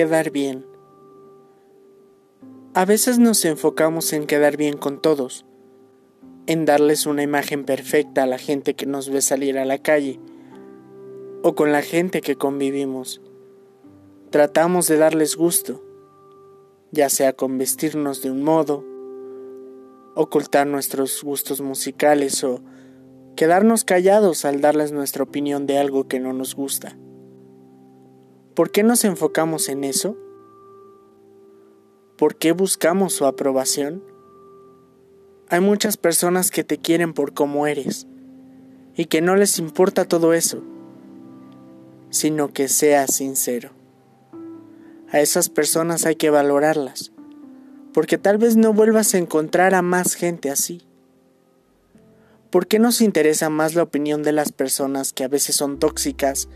[0.00, 0.64] quedar bien.
[2.72, 5.44] A veces nos enfocamos en quedar bien con todos,
[6.46, 10.18] en darles una imagen perfecta a la gente que nos ve salir a la calle
[11.42, 13.20] o con la gente que convivimos.
[14.30, 15.84] Tratamos de darles gusto,
[16.92, 18.82] ya sea con vestirnos de un modo,
[20.14, 22.62] ocultar nuestros gustos musicales o
[23.36, 26.96] quedarnos callados al darles nuestra opinión de algo que no nos gusta.
[28.60, 30.18] ¿Por qué nos enfocamos en eso?
[32.18, 34.04] ¿Por qué buscamos su aprobación?
[35.48, 38.06] Hay muchas personas que te quieren por cómo eres
[38.94, 40.62] y que no les importa todo eso,
[42.10, 43.70] sino que seas sincero.
[45.10, 47.12] A esas personas hay que valorarlas,
[47.94, 50.82] porque tal vez no vuelvas a encontrar a más gente así.
[52.50, 56.50] ¿Por qué nos interesa más la opinión de las personas que a veces son tóxicas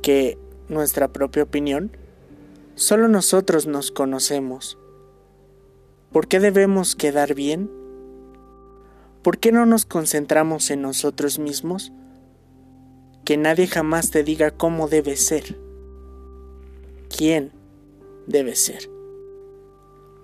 [0.00, 0.38] que
[0.68, 1.90] nuestra propia opinión?
[2.74, 4.78] Solo nosotros nos conocemos
[6.14, 7.68] ¿Por qué debemos quedar bien?
[9.24, 11.90] ¿Por qué no nos concentramos en nosotros mismos?
[13.24, 15.58] Que nadie jamás te diga cómo debe ser.
[17.08, 17.50] ¿Quién
[18.28, 18.88] debe ser?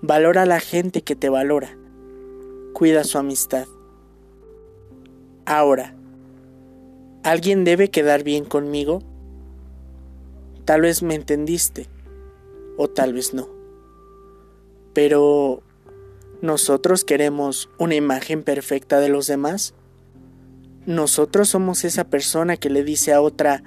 [0.01, 1.77] Valora a la gente que te valora.
[2.73, 3.67] Cuida su amistad.
[5.45, 5.97] Ahora,
[7.25, 9.03] ¿alguien debe quedar bien conmigo?
[10.65, 11.89] Tal vez me entendiste
[12.77, 13.49] o tal vez no.
[14.93, 15.63] Pero
[16.43, 19.75] ¿Nosotros queremos una imagen perfecta de los demás?
[20.87, 23.63] ¿Nosotros somos esa persona que le dice a otra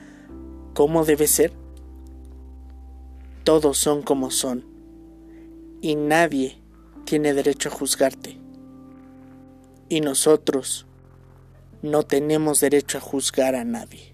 [0.73, 1.53] cómo debe ser?
[3.43, 4.65] Todos son como son
[5.81, 6.57] y nadie
[7.05, 8.39] tiene derecho a juzgarte.
[9.87, 10.87] Y nosotros
[11.83, 14.12] no tenemos derecho a juzgar a nadie.